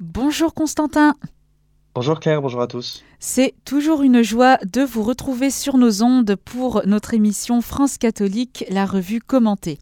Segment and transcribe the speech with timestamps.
[0.00, 1.14] Bonjour Constantin.
[1.96, 3.02] Bonjour Claire, bonjour à tous.
[3.18, 8.64] C'est toujours une joie de vous retrouver sur nos ondes pour notre émission France catholique,
[8.70, 9.80] la revue commentée.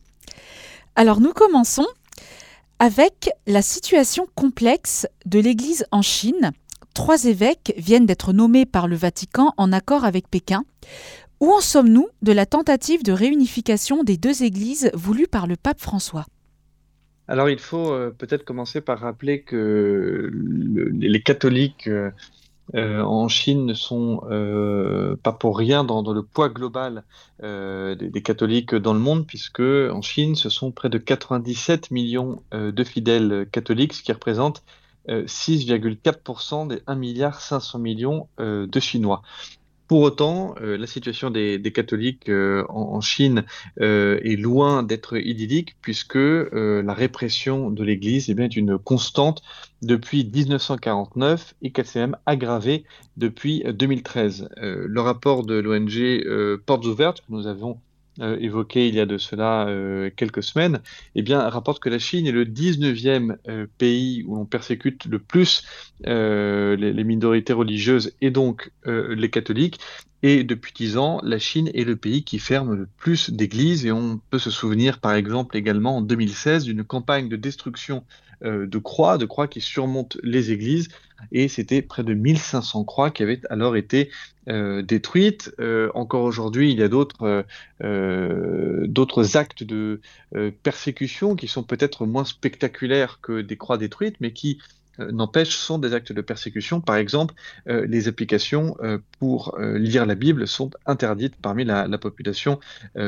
[0.95, 1.87] Alors nous commençons
[2.79, 6.53] avec la situation complexe de l'Église en Chine.
[6.95, 10.65] Trois évêques viennent d'être nommés par le Vatican en accord avec Pékin.
[11.41, 15.83] Où en sommes-nous de la tentative de réunification des deux églises voulues par le pape
[15.83, 16.25] François?
[17.29, 22.11] Alors il faut euh, peut-être commencer par rappeler que les catholiques euh,
[22.75, 24.23] euh, en Chine ne sont
[25.23, 27.05] pas pour rien dans, le poids global
[27.41, 32.85] des, catholiques dans le monde, puisque en Chine, ce sont près de 97 millions de
[32.85, 34.65] fidèles catholiques, ce qui représente
[35.09, 39.23] 6,4% des 1,5 milliard de Chinois.
[39.89, 43.45] Pour autant, euh, la situation des, catholiques euh, en, Chine
[43.81, 49.43] euh, est loin d'être idyllique puisque la répression de l'Église eh est une constante
[49.83, 52.85] depuis 1949 et qu'elle s'est même aggravée
[53.17, 54.49] depuis 2013.
[54.57, 57.79] le rapport de l'ONG Portes ouvertes que nous avons
[58.21, 60.81] euh, évoqué il y a de cela euh, quelques semaines,
[61.15, 65.19] eh bien, rapporte que la Chine est le 19e euh, pays où on persécute le
[65.19, 65.65] plus
[66.05, 69.79] les, minorités religieuses et donc les catholiques.
[70.23, 73.87] Et depuis dix ans, la Chine est le pays qui ferme le plus d'églises.
[73.87, 78.05] Et on peut se souvenir, par exemple, également en 2016, d'une campagne de destruction
[78.43, 80.89] de croix, de croix qui surmontent les églises.
[81.33, 84.11] Et c'était près de 1500 croix qui avaient alors été
[84.49, 85.53] euh, détruites.
[85.59, 87.45] Euh, encore aujourd'hui, il y a d'autres
[87.83, 88.87] euh,
[89.35, 90.01] actes de
[90.63, 94.59] persécution qui sont peut-être moins spectaculaires que des croix détruites, mais qui
[94.99, 96.81] n'empêche, sont des actes de persécution.
[96.81, 97.35] Par exemple,
[97.67, 98.79] les applications
[99.19, 102.61] pour lire la Bible sont interdites parmi la, la population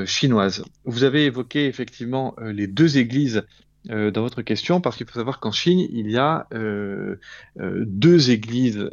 [0.05, 0.65] chinoise.
[0.85, 3.43] Vous avez évoqué effectivement les deux églises
[3.91, 7.17] euh, dans votre question, parce qu'il faut savoir qu'en Chine, il y a euh,
[7.59, 8.91] euh, deux églises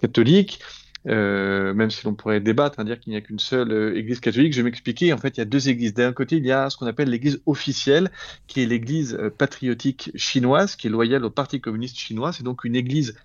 [0.00, 0.60] catholiques.
[1.06, 4.58] même si l'on pourrait débattre, hein, dire qu'il n'y a qu'une seule église catholique, je
[4.58, 5.12] vais m'expliquer.
[5.12, 5.94] En fait, il y a deux églises.
[5.94, 8.10] D'un côté, il y a ce qu'on appelle l'église officielle,
[8.46, 12.32] qui est l'église patriotique chinoise, qui est loyale au Parti communiste chinois.
[12.32, 13.16] C'est donc une église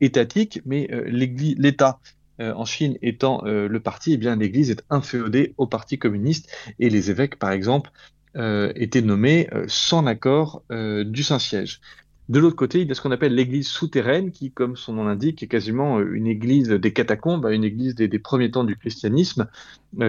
[0.00, 2.00] étatique, mais l'État
[2.40, 7.10] en Chine étant le parti, eh bien l'Église est inféodée au Parti communiste et les
[7.10, 7.90] évêques, par exemple,
[8.38, 11.80] était nommé euh, sans l'accord euh, du Saint-Siège.
[12.28, 15.04] De l'autre côté, il y a ce qu'on appelle l'église souterraine, qui, comme son nom
[15.04, 19.48] l'indique, est quasiment une église des catacombes, une église des, premiers temps du christianisme,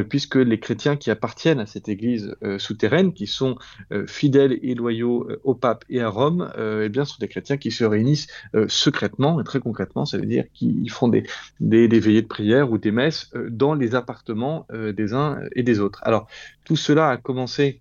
[0.10, 3.56] puisque les chrétiens qui appartiennent à cette église souterraine, qui sont
[4.06, 7.86] fidèles et loyaux au pape et à Rome, eh bien, sont des chrétiens qui se
[7.86, 8.28] réunissent
[8.68, 11.24] secrètement, et très concrètement, ça veut dire qu'ils font des,
[11.62, 15.80] des, des, veillées de prière ou des messes dans les appartements des uns et des
[15.80, 16.02] autres.
[16.04, 16.28] Alors,
[16.66, 17.80] tout cela a commencé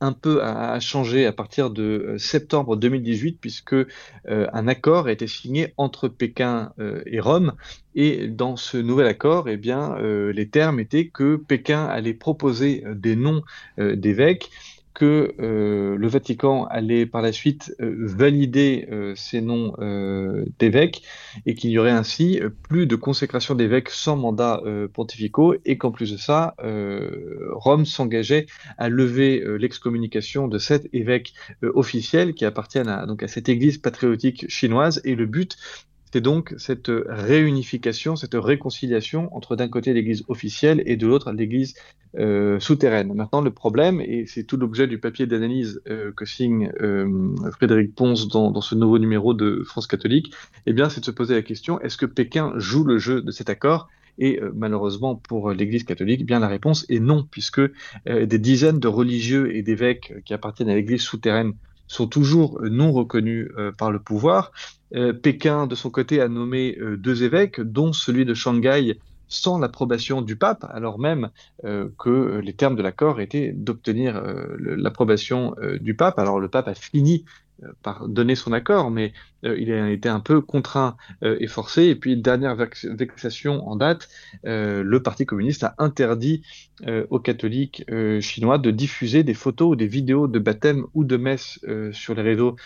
[0.00, 3.86] un peu a, changé à partir de euh, septembre 2018 puisque euh,
[4.24, 7.52] un accord a été signé entre Pékin euh, et Rome.
[7.94, 13.16] Et dans ce nouvel accord, eh bien, les termes étaient que Pékin allait proposer des
[13.16, 13.42] noms
[13.78, 14.48] d'évêques
[15.00, 19.72] que euh, le Vatican allait par la suite euh, valider euh, ces noms
[20.58, 21.02] d'évêques
[21.46, 22.38] et qu'il y aurait ainsi
[22.68, 24.62] plus de consécration d'évêques sans mandat
[24.92, 26.54] pontificaux et qu'en plus de ça,
[27.52, 28.46] Rome s'engageait
[28.76, 31.32] à lever l'excommunication de sept évêques
[31.62, 35.00] officiels qui appartiennent à, donc à cette église patriotique chinoise.
[35.04, 35.56] Et le but
[36.12, 41.74] c'est donc cette réunification, cette réconciliation entre d'un côté l'Église officielle et de l'autre l'Église
[42.18, 43.14] euh, souterraine.
[43.14, 47.08] Maintenant, le problème, et c'est tout l'objet du papier d'analyse euh, que signe euh,
[47.52, 50.34] Frédéric Ponce dans, ce nouveau numéro de France catholique,
[50.66, 53.30] eh bien, c'est de se poser la question est-ce que Pékin joue le jeu de
[53.30, 53.88] cet accord?
[54.18, 57.62] Et malheureusement pour l'Église catholique, eh bien la réponse est non, puisque
[58.06, 61.54] des dizaines de religieux et d'évêques qui appartiennent à l'Église souterraine
[61.90, 64.52] sont toujours non reconnus par le pouvoir.
[65.22, 68.98] Pékin, de son côté, a nommé deux évêques, dont celui de Shanghai,
[69.30, 71.30] sans l'approbation du pape, alors même
[71.64, 76.18] euh, que les termes de l'accord étaient d'obtenir euh, l'approbation euh, du pape.
[76.18, 77.49] Alors le pape a fini euh,
[77.82, 79.12] par donner son accord, mais
[79.44, 81.84] euh, il a été un peu contraint euh, et forcé.
[81.84, 84.08] Et puis, dernière vexation en date,
[84.44, 86.42] le Parti communiste a interdit
[87.10, 87.84] aux catholiques
[88.20, 91.60] chinois de diffuser des photos ou des vidéos de baptême ou de messe
[91.92, 92.56] sur les réseaux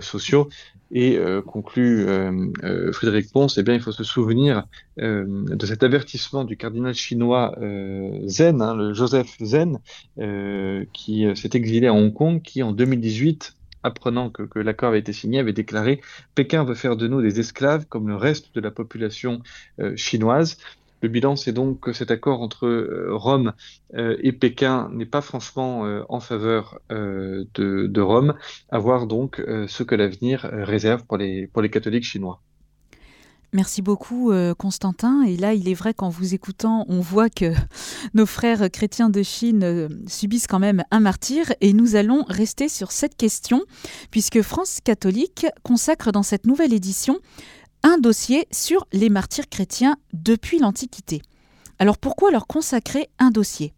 [0.00, 0.48] sociaux.
[0.90, 2.06] Et conclut
[2.92, 4.64] Frédéric Ponce, eh bien, il faut se souvenir
[4.96, 7.54] de cet avertissement du cardinal chinois
[8.26, 9.78] Zen, hein, le Joseph Zen,
[10.92, 15.38] qui s'est exilé à Hong Kong, qui en 2018 apprenant que, l'accord avait été signé,
[15.38, 16.00] avait déclaré
[16.34, 19.42] Pékin veut faire de nous des esclaves comme le reste de la population
[19.80, 20.58] euh, chinoise.
[21.00, 22.66] Le bilan, c'est donc que cet accord entre
[23.10, 23.52] Rome
[23.96, 28.34] et Pékin n'est pas franchement en faveur de, Rome,
[28.68, 32.42] à voir donc ce que l'avenir réserve pour les catholiques chinois.
[33.54, 35.22] Merci beaucoup euh, Constantin.
[35.22, 37.52] Et là, il est vrai qu'en vous écoutant, on voit que
[38.14, 41.46] nos frères chrétiens de Chine euh, subissent quand même un martyr.
[41.60, 43.62] Et nous allons rester sur cette question,
[44.10, 47.18] puisque France catholique consacre dans cette nouvelle édition
[47.82, 51.22] un dossier sur les martyrs chrétiens depuis l'Antiquité.
[51.78, 53.72] Alors pourquoi leur consacrer un dossier?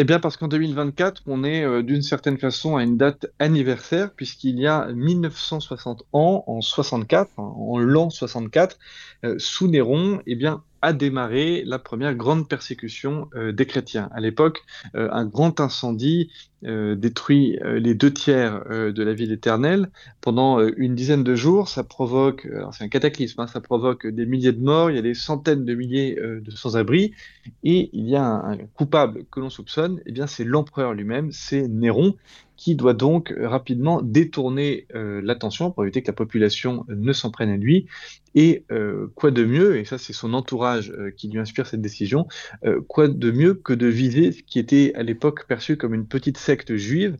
[0.00, 4.10] Eh bien, parce qu'en 2024, on est euh, d'une certaine façon à une date anniversaire,
[4.14, 8.78] puisqu'il y a 1960 ans, en 64, en l'an 64,
[9.26, 14.08] euh, sous Néron, eh bien, a démarré la première grande persécution euh, des chrétiens.
[14.12, 14.62] À l'époque,
[14.94, 16.30] euh, un grand incendie
[16.64, 19.90] euh, détruit les deux tiers de la ville éternelle.
[20.20, 24.52] Pendant une dizaine de jours, ça provoque, c'est un cataclysme, hein, ça provoque des milliers
[24.52, 27.14] de morts, il y a des centaines de milliers de sans-abri,
[27.64, 31.66] et il y a un, coupable que l'on soupçonne, eh bien c'est l'empereur lui-même, c'est
[31.66, 32.14] Néron,
[32.60, 37.14] qui doit donc euh, rapidement détourner euh, l'attention pour éviter que la population euh, ne
[37.14, 37.86] s'en prenne à lui.
[38.34, 38.64] Et
[39.16, 42.28] quoi de mieux, et ça c'est son entourage qui lui inspire cette décision,
[42.86, 46.38] quoi de mieux que de viser ce qui était à l'époque perçu comme une petite
[46.38, 47.16] secte juive,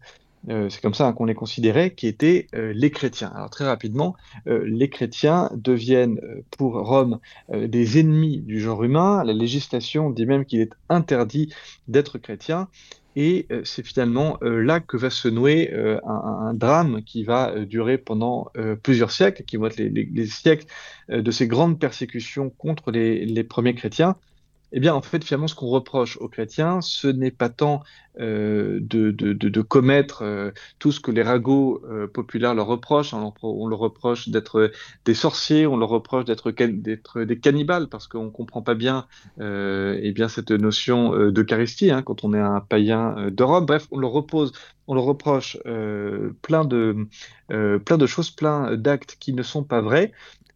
[0.47, 3.33] c'est comme ça hein, qu'on les considérait, qui étaient les chrétiens.
[3.35, 4.15] Alors très rapidement,
[4.47, 6.21] les chrétiens deviennent
[6.57, 7.19] pour Rome
[7.53, 9.25] des ennemis du genre humain.
[9.25, 11.53] La législation dit même qu'il est interdit
[11.89, 12.69] d'être chrétien.
[13.17, 17.65] Et euh, c'est finalement euh, là que va se nouer euh, un, drame qui va
[17.65, 18.51] durer pendant
[18.83, 20.67] plusieurs siècles, qui vont être les, siècles
[21.09, 24.17] de ces grandes persécutions contre les premiers chrétiens.
[24.73, 27.83] Eh bien, en fait, finalement, ce qu'on reproche aux chrétiens, ce n'est pas tant
[28.21, 33.15] euh, de, commettre euh, tout ce que les ragots euh, populaires leur reprochent.
[33.15, 34.71] On leur, reproche d'être
[35.05, 39.07] des sorciers, on leur reproche d'être des cannibales, parce qu'on ne comprend pas bien,
[39.41, 43.67] eh bien cette notion d'Eucharistie hein, quand on est un païen d'Europe.
[43.67, 45.57] Bref, on leur reproche
[46.43, 50.13] plein de choses, plein d'actes qui ne sont pas vrais.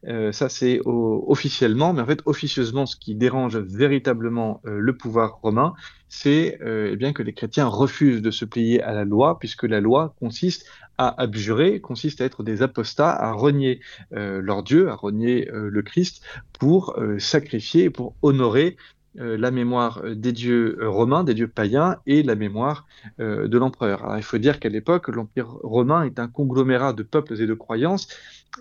[0.09, 5.39] Euh, ça, c'est officiellement, mais en fait, officieusement, ce qui dérange véritablement euh, le pouvoir
[5.43, 5.75] romain,
[6.09, 9.65] c'est euh, eh bien que les chrétiens refusent de se plier à la loi, puisque
[9.65, 10.67] la loi consiste
[10.99, 13.81] à abjurer, consiste à être des apostats, à renier
[14.13, 16.23] leur Dieu, à renier le Christ,
[16.57, 18.77] pour sacrifier, pour honorer
[19.17, 22.87] la mémoire des dieux romains, des dieux païens, et la mémoire
[23.19, 24.15] de l'empereur.
[24.17, 28.07] Il faut dire qu'à l'époque, l'Empire romain est un conglomérat de peuples et de croyances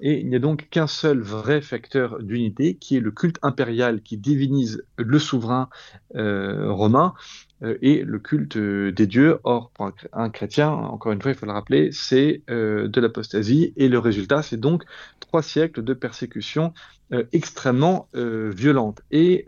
[0.01, 4.01] et il n'y a donc qu'un seul vrai facteur d'unité, qui est le culte impérial
[4.01, 5.69] qui divinise le souverain
[6.15, 7.13] euh, romain
[7.81, 9.39] et le culte euh, des dieux.
[9.43, 13.87] Or, pour un, chrétien, encore une fois, il faut le rappeler, c'est de l'apostasie, et
[13.87, 14.83] le résultat, c'est donc
[15.19, 16.73] trois siècles de persécution
[17.31, 19.01] extrêmement violente.
[19.11, 19.45] Et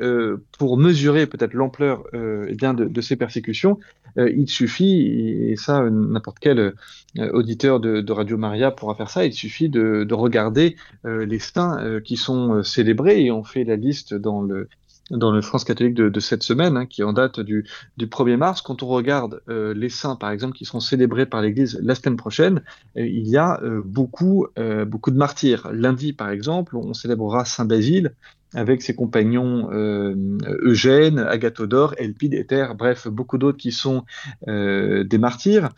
[0.57, 3.79] pour mesurer peut-être l'ampleur eh de, ces persécutions,
[4.17, 6.73] il suffit, et ça n'importe quel
[7.17, 12.00] auditeur de, de, Radio Maria pourra faire ça, il suffit de, de regarder les saints
[12.03, 14.67] qui sont célébrés, et on fait la liste dans le
[15.11, 17.65] dans le France catholique de, cette semaine, hein, qui en date du,
[17.97, 21.41] du 1er mars, quand on regarde euh, les saints, par exemple, qui seront célébrés par
[21.41, 22.61] l'Église la semaine prochaine,
[22.97, 24.47] euh, il y a euh, beaucoup,
[24.87, 25.69] beaucoup de martyrs.
[25.71, 28.13] Lundi, par exemple, on célébrera Saint Basile
[28.53, 34.05] avec ses compagnons Eugène, Agathodore, Elpide, Éther, bref, beaucoup d'autres qui sont
[34.47, 35.69] des martyrs.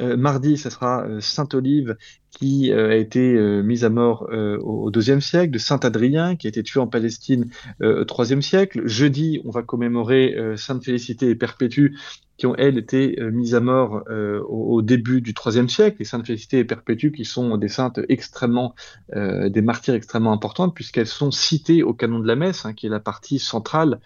[0.00, 1.96] Mardi, ce sera Sainte Olive
[2.32, 6.36] qui euh, a été euh, mise à mort euh, au deuxième siècle, de Saint Adrien,
[6.36, 8.86] qui a été tué en Palestine au troisième siècle.
[8.86, 11.88] Jeudi, on va commémorer Sainte Félicité et Perpétue,
[12.36, 14.02] qui ont, elles, été mises à mort
[14.48, 18.74] au, début du IIIe siècle, et Sainte Félicité et Perpétue, qui sont des saintes extrêmement,
[19.14, 22.90] des martyrs extrêmement importantes, puisqu'elles sont citées au canon de la messe, hein, qui est
[22.90, 24.00] la partie centrale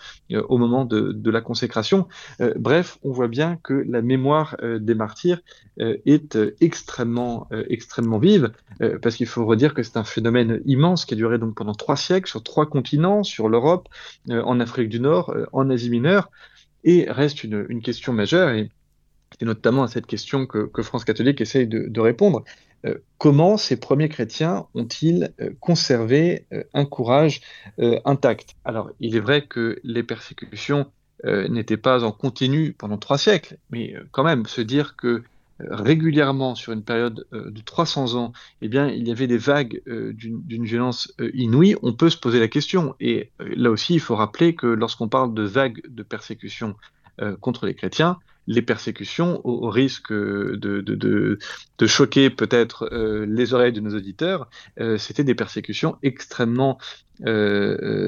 [0.49, 2.09] au moment de la consécration.
[2.57, 5.41] bref, on voit bien que la mémoire des martyrs
[5.79, 8.53] est extrêmement, extrêmement vive,
[8.83, 11.75] euh, parce qu'il faut redire que c'est un phénomène immense qui a duré donc pendant
[11.75, 13.89] trois siècles sur trois continents, sur l'Europe,
[14.31, 16.31] euh, en Afrique du Nord, euh, en Asie mineure,
[16.85, 18.71] et reste une, question majeure, et
[19.39, 22.45] c'est notamment à cette question que, France catholique essaye de, répondre.
[23.19, 27.41] comment ces premiers chrétiens ont-ils conservé un courage
[28.05, 28.55] intact?
[28.65, 30.87] Alors, il est vrai que les persécutions
[31.25, 35.25] n'étaient pas en continu pendant trois siècles, mais quand même, se dire que
[35.59, 38.33] régulièrement sur une période euh, de 300 ans,
[38.63, 42.17] eh bien, il y avait des vagues euh, d'une violence euh, inouïe, on peut se
[42.17, 42.95] poser la question.
[43.01, 46.77] Et là aussi, il faut rappeler que lorsqu'on parle de vagues de persécution
[47.41, 52.91] contre les chrétiens, les persécutions, au, risque de, de, choquer peut-être
[53.27, 54.51] les oreilles de nos auditeurs,
[54.99, 56.77] c'était des persécutions extrêmement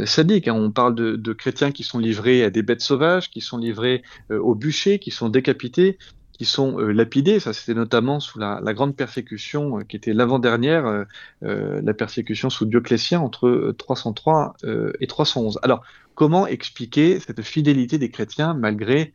[0.05, 0.47] sadiques.
[0.47, 0.53] Hein.
[0.53, 4.55] On parle de, chrétiens qui sont livrés à des bêtes sauvages, qui sont livrés au
[4.55, 5.97] bûcher, qui sont décapités,
[6.39, 7.41] qui sont euh, lapidés.
[7.41, 11.05] Ça, c'était notamment sous la, grande persécution euh, qui était l'avant-dernière,
[11.43, 14.55] euh, la persécution sous Dioclétien entre 303
[15.01, 15.59] et 311.
[15.63, 15.83] Alors,
[16.15, 19.13] comment expliquer cette fidélité des chrétiens malgré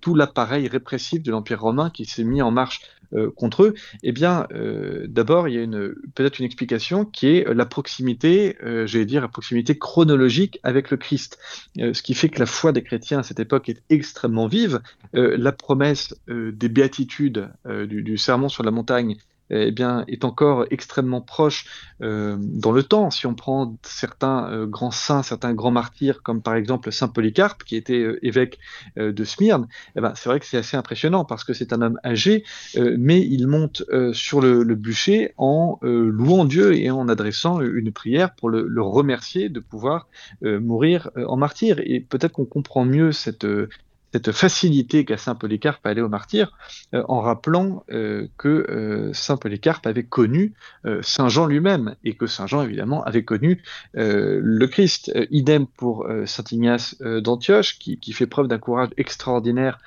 [0.00, 2.80] tout l'appareil répressif de l'Empire romain qui s'est mis en marche
[3.14, 5.66] euh, contre eux Eh bien, euh, d'abord, il y a
[6.14, 10.98] peut-être une explication qui est la proximité, euh, j'allais dire, la proximité chronologique avec le
[10.98, 11.38] Christ.
[11.76, 14.80] ce qui fait que la foi des chrétiens à cette époque est extrêmement vive.
[15.12, 19.16] la promesse des béatitudes du, du, sermon sur la montagne
[19.50, 21.66] eh bien, est encore extrêmement proche
[22.02, 23.10] euh, dans le temps.
[23.10, 27.64] Si on prend certains euh, grands saints, certains grands martyrs, comme par exemple Saint Polycarpe,
[27.64, 28.58] qui était euh, évêque
[28.96, 31.98] de Smyrne, eh ben, c'est vrai que c'est assez impressionnant parce que c'est un homme
[32.04, 32.44] âgé,
[32.76, 38.34] mais il monte sur le, le, bûcher en louant Dieu et en adressant une prière
[38.34, 40.08] pour le, le remercier de pouvoir
[40.42, 41.80] mourir en martyr.
[41.84, 43.46] Et peut-être qu'on comprend mieux cette
[44.12, 46.56] cette facilité qu'a Saint Polycarpe à aller au martyr,
[46.94, 50.54] euh, en rappelant euh, que euh, Saint Polycarpe avait connu
[51.02, 53.62] Saint Jean lui-même, et que Saint Jean, évidemment, avait connu
[53.94, 55.12] le Christ.
[55.30, 59.78] idem pour Saint Ignace d'Antioche, qui, fait preuve d'un courage extraordinaire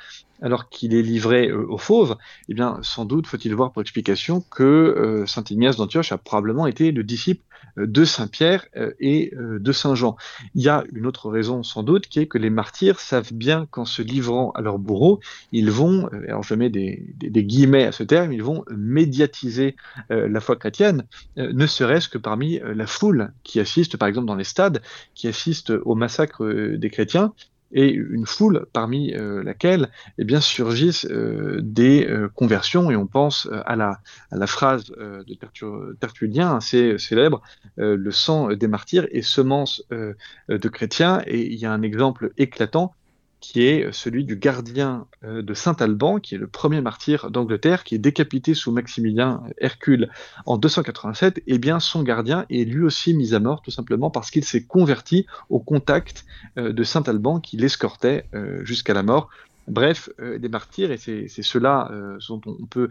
[0.42, 2.18] alors qu'il est livré euh, aux fauves,
[2.50, 6.68] eh bien, sans doute faut-il voir pour explication que euh, saint Ignace d'Antioche a probablement
[6.68, 7.44] été le disciple
[7.78, 8.66] euh, de saint Pierre
[9.00, 10.18] et de saint Jean.
[10.56, 13.68] Il y a une autre raison sans doute qui est que les martyrs savent bien
[13.70, 15.20] qu'en se livrant à leur bourreau,
[15.52, 19.76] ils vont, alors je mets des, guillemets à ce terme, ils vont médiatiser
[20.10, 21.06] la foi chrétienne,
[21.38, 24.82] ne serait-ce que parmi la foule qui assiste par exemple dans les stades,
[25.14, 27.34] qui assiste au massacre des chrétiens,
[27.74, 33.08] et une foule parmi euh, laquelle eh bien, surgissent euh, des euh, conversions, et on
[33.08, 37.42] pense à, la, phrase de Tertullien, assez célèbre,
[37.78, 42.94] le sang des martyrs est semence de chrétiens, et il y a un exemple éclatant
[43.42, 47.96] qui est celui du gardien euh, de Saint-Alban, qui est le premier martyr d'Angleterre, qui
[47.96, 50.10] est décapité sous Maximilien Hercule
[50.46, 54.12] en 287, et eh bien son gardien est lui aussi mis à mort, tout simplement
[54.12, 56.26] parce qu'il s'est converti au contact
[56.58, 59.30] euh, de Saint-Alban qui l'escortait euh, jusqu'à la mort.
[59.68, 61.92] Bref, des martyrs, et c'est cela
[62.28, 62.90] dont on peut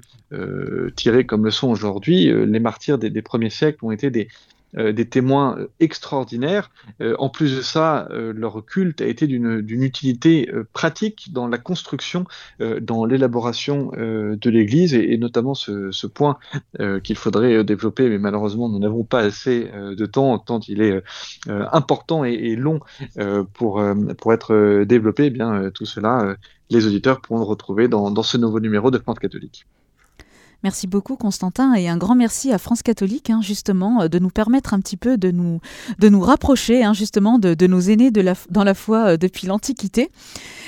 [0.95, 4.28] tirer comme leçon aujourd'hui, les martyrs des, premiers siècles ont été des,
[4.76, 6.70] euh, des témoins euh, extraordinaires.
[7.00, 12.24] Euh, en plus de ça, leur culte a été d'une utilité pratique dans la construction,
[12.80, 16.38] dans l'élaboration de l'Église, et, notamment ce, point
[17.02, 21.02] qu'il faudrait développer, mais malheureusement nous n'avons pas assez de temps, tant il est
[21.48, 22.80] important et, long
[23.54, 23.82] pour,
[24.18, 25.26] pour être développé.
[25.26, 26.36] Eh bien, tout cela,
[26.70, 29.66] les auditeurs pourront le retrouver dans, dans ce nouveau numéro de France catholique.
[30.62, 34.28] Merci beaucoup Constantin et un grand merci à France Catholique hein, justement euh, de nous
[34.28, 35.60] permettre un petit peu de nous,
[35.98, 40.10] de nous rapprocher hein, justement de, nos aînés dans la foi euh, depuis l'Antiquité.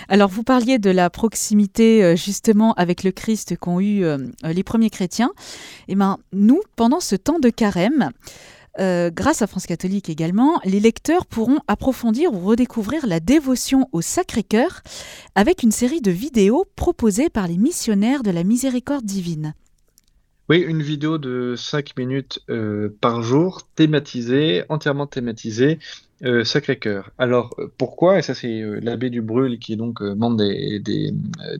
[0.08, 4.02] Alors vous parliez de la proximité euh, justement avec le Christ qu'ont eu
[4.42, 5.30] les premiers chrétiens.
[5.88, 8.11] Et eh ben nous pendant ce temps de carême,
[8.78, 14.80] grâce à France catholique également, les lecteurs pourront approfondir ou redécouvrir la dévotion au Sacré-Cœur
[15.34, 19.54] avec une série de vidéos proposées par les missionnaires de la miséricorde divine.
[20.52, 25.78] Oui, une vidéo de 5 minutes euh, par jour, thématisée, entièrement thématisée,
[26.25, 27.11] euh, Sacré-Cœur.
[27.16, 28.18] Alors, euh, pourquoi?
[28.18, 31.14] Et ça, c'est l'abbé du Brûle, qui est donc membre des,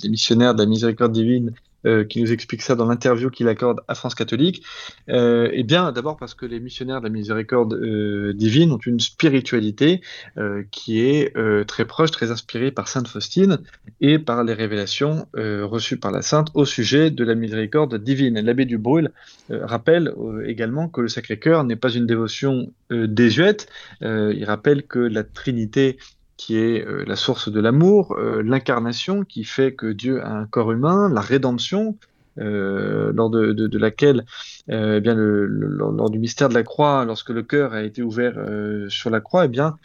[0.05, 3.97] missionnaires de la miséricorde divine euh, qui nous explique ça dans l'interview qu'il accorde à
[3.97, 4.63] France catholique
[5.09, 9.01] euh, Eh bien, d'abord parce que les missionnaires de la miséricorde euh, divine ont une
[9.01, 10.01] spiritualité
[10.71, 11.35] qui est
[11.67, 13.59] très proche, très inspirée par Sainte Faustine
[14.01, 18.41] et par les révélations reçues par la Sainte au sujet de la miséricorde divine.
[18.41, 18.81] L'abbé du
[19.51, 20.13] rappelle
[20.47, 23.69] également que le Sacré-Cœur n'est pas une dévotion désuète.
[24.01, 25.99] il rappelle que la Trinité
[26.43, 30.47] qui est euh, la source de l'amour, euh, l'incarnation qui fait que Dieu a un
[30.47, 31.97] corps humain, la rédemption,
[32.39, 34.25] euh, lors de, laquelle,
[34.69, 38.35] eh bien, lors du mystère de la croix, lorsque le cœur a été ouvert
[38.89, 39.77] sur la croix, eh bien,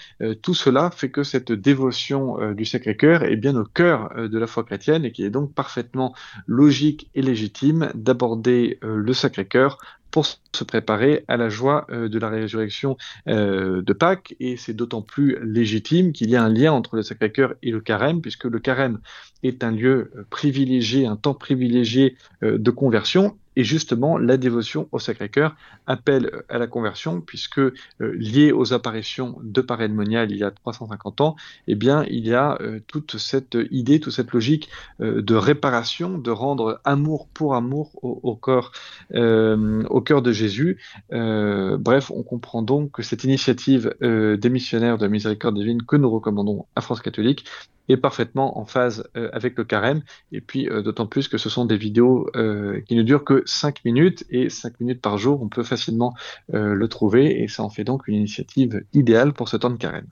[0.41, 4.63] tout cela fait que cette dévotion du Sacré-Cœur est bien au cœur de la foi
[4.63, 9.77] chrétienne et qu'il est donc parfaitement logique et légitime d'aborder le Sacré-Cœur
[10.17, 12.97] pour se préparer à la joie euh, de la résurrection
[13.27, 14.33] euh, de Pâques.
[14.39, 17.81] Et c'est d'autant plus légitime qu'il y a un lien entre le Sacré-Cœur et le
[17.81, 18.97] carême, puisque le carême
[19.43, 23.37] est un lieu euh, privilégié, un temps privilégié de conversion.
[23.57, 25.55] Et justement, la dévotion au Sacré-Cœur
[25.87, 27.59] appelle à la conversion, puisque
[27.99, 31.35] lié aux apparitions de Paray-le-Monial il y a 350 ans,
[31.65, 36.79] eh bien, il y a toute cette idée, toute cette logique de réparation, de rendre
[36.83, 38.73] amour pour amour au, corps,
[39.11, 40.77] au cœur de Jésus.
[41.09, 46.11] bref, on comprend donc que cette initiative des missionnaires de la miséricorde divine que nous
[46.11, 47.43] recommandons à France catholique
[47.89, 50.01] est parfaitement en phase euh, avec le carême.
[50.31, 53.43] Et puis, euh, d'autant plus que ce sont des vidéos euh, qui ne durent que
[53.45, 56.13] 5 minutes et 5 minutes par jour, on peut facilement
[56.49, 60.07] le trouver et ça en fait donc une initiative idéale pour ce temps de carême.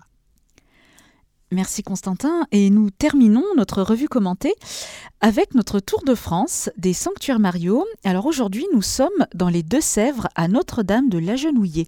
[1.51, 2.45] Merci Constantin.
[2.51, 4.53] Et nous terminons notre revue commentée
[5.21, 7.85] avec notre tour de France des sanctuaires Mario.
[8.03, 11.87] Alors aujourd'hui, nous sommes dans les Deux-Sèvres à Notre-Dame de l'Agenouillé.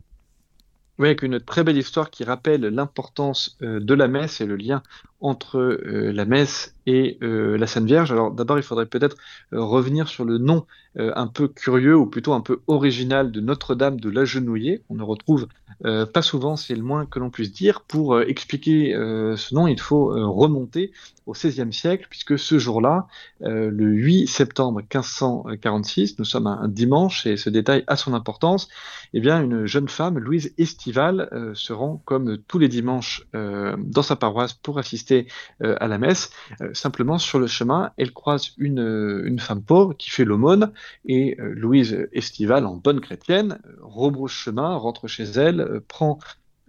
[0.99, 4.81] Oui, avec une très belle histoire qui rappelle l'importance de la messe et le lien
[5.19, 8.11] entre euh, la messe et euh, la Sainte Vierge.
[8.11, 9.17] Alors d'abord, il faudrait peut-être
[9.53, 10.65] euh, revenir sur le nom
[10.99, 14.81] un peu curieux ou plutôt un peu original de Notre-Dame de l'Agenouillée.
[14.89, 15.47] On ne retrouve
[15.83, 17.81] pas souvent, c'est le moins que l'on puisse dire.
[17.81, 20.91] Pour expliquer ce nom, il faut remonter
[21.27, 23.05] au XVIe siècle, puisque ce jour-là,
[23.41, 28.67] le 8 septembre 1546, nous sommes un, dimanche et ce détail a son importance,
[29.13, 34.15] eh bien une jeune femme, Louise Estival, se rend comme tous les dimanches dans sa
[34.15, 36.29] paroisse pour assister euh, à la messe.
[36.61, 40.71] Euh, simplement, sur le chemin, elle croise une, une femme pauvre qui fait l'aumône
[41.05, 46.19] et euh, Louise Estival, en bonne chrétienne, rebrousse chemin, rentre chez elle, prend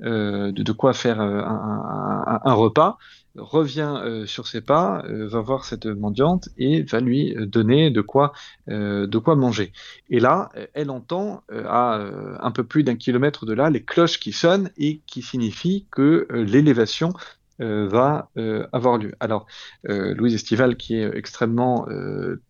[0.01, 2.99] de, quoi faire un, repas,
[3.35, 8.33] revient sur ses pas, va voir cette mendiante et va lui donner de quoi,
[8.69, 9.73] de quoi manger.
[10.09, 12.01] Et là, elle entend à
[12.39, 16.29] un peu plus d'un kilomètre de là les cloches qui sonnent et qui signifient que
[16.31, 19.13] l'élévation euh, va euh, avoir lieu.
[19.21, 19.47] Alors,
[19.89, 21.87] euh, Louise Estival, qui est extrêmement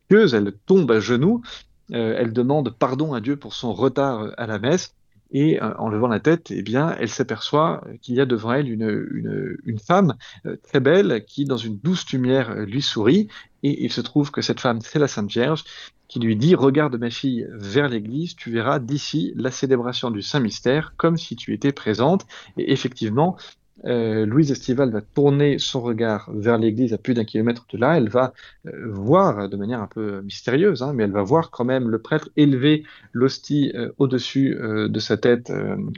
[0.09, 1.43] pieuse, elle tombe à genoux,
[1.91, 4.95] elle demande pardon à Dieu pour son retard à la messe,
[5.31, 9.07] et en levant la tête, eh bien, elle s'aperçoit qu'il y a devant elle une,
[9.13, 10.15] une, une femme
[10.63, 13.29] très belle qui, dans une douce lumière, lui sourit.
[13.63, 15.65] Et il se trouve que cette femme, c'est la Sainte Vierge,
[16.09, 20.41] qui lui dit Regarde ma fille vers l'église, tu verras d'ici la célébration du Saint
[20.41, 22.27] Mystère, comme si tu étais présente.
[22.57, 23.37] Et effectivement,
[23.85, 27.97] euh, Louise Estival va tourner son regard vers l'église à plus d'un kilomètre de là.
[27.97, 28.33] Elle va
[28.67, 32.01] euh, voir de manière un peu mystérieuse, hein, mais elle va voir quand même le
[32.01, 35.53] prêtre élever l'hostie euh, au-dessus de sa tête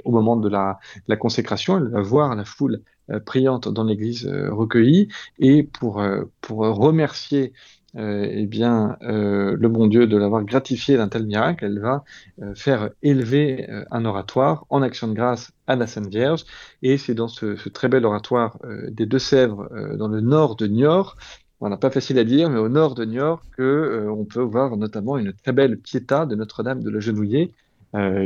[0.04, 1.78] au moment de la, la, consécration.
[1.78, 2.82] Elle va voir la foule
[3.26, 6.02] priante dans l'église recueillie et pour,
[6.40, 7.52] pour remercier
[7.96, 12.04] euh, eh bien, euh, le bon Dieu de l'avoir gratifié d'un tel miracle, elle va
[12.40, 16.44] euh, faire élever un oratoire en action de grâce à la Sainte Vierge.
[16.82, 21.16] Et c'est dans ce, très bel oratoire des Deux-Sèvres, dans le nord de Niort,
[21.60, 25.18] voilà, pas facile à dire, mais au nord de Niort, que on peut voir notamment
[25.18, 27.52] une très belle piéta de Notre-Dame de la Genouillée,